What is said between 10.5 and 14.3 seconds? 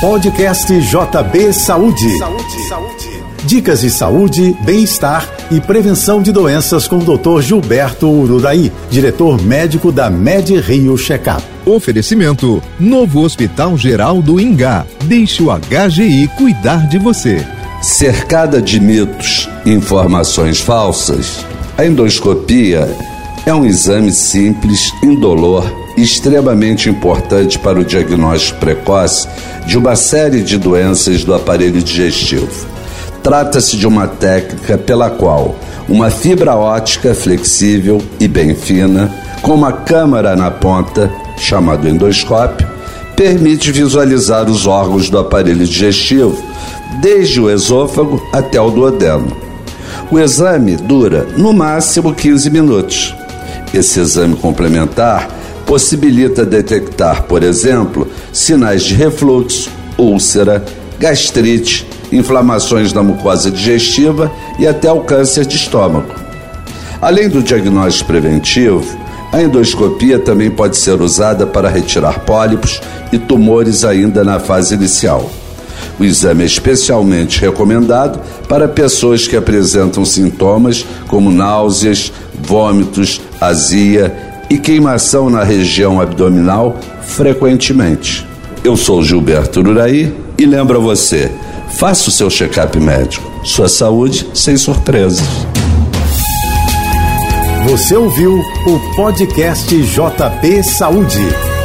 Rio Checkup. Oferecimento: Novo Hospital Geral